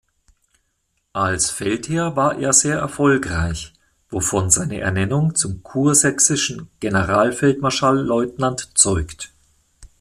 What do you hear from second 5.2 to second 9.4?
zum kursächsischen Generalfeldmarschall-Leutnant zeugt.